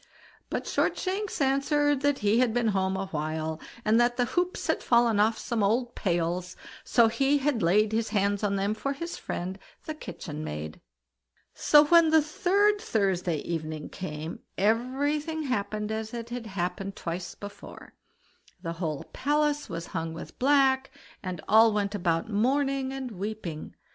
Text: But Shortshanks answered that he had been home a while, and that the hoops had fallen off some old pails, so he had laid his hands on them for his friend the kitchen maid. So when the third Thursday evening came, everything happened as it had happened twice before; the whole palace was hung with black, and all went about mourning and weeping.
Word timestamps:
But 0.49 0.65
Shortshanks 0.65 1.39
answered 1.41 2.01
that 2.01 2.17
he 2.25 2.39
had 2.39 2.55
been 2.55 2.69
home 2.69 2.97
a 2.97 3.05
while, 3.09 3.61
and 3.85 4.01
that 4.01 4.17
the 4.17 4.25
hoops 4.25 4.65
had 4.65 4.81
fallen 4.81 5.19
off 5.19 5.37
some 5.37 5.61
old 5.61 5.93
pails, 5.93 6.55
so 6.83 7.07
he 7.07 7.37
had 7.37 7.61
laid 7.61 7.91
his 7.91 8.09
hands 8.09 8.43
on 8.43 8.55
them 8.55 8.73
for 8.73 8.93
his 8.93 9.15
friend 9.17 9.59
the 9.85 9.93
kitchen 9.93 10.43
maid. 10.43 10.81
So 11.53 11.85
when 11.85 12.09
the 12.09 12.23
third 12.23 12.81
Thursday 12.81 13.41
evening 13.41 13.89
came, 13.89 14.39
everything 14.57 15.43
happened 15.43 15.91
as 15.91 16.15
it 16.15 16.29
had 16.31 16.47
happened 16.47 16.95
twice 16.95 17.35
before; 17.35 17.93
the 18.59 18.73
whole 18.73 19.03
palace 19.13 19.69
was 19.69 19.85
hung 19.93 20.15
with 20.15 20.39
black, 20.39 20.89
and 21.21 21.41
all 21.47 21.71
went 21.71 21.93
about 21.93 22.27
mourning 22.27 22.91
and 22.91 23.11
weeping. 23.11 23.75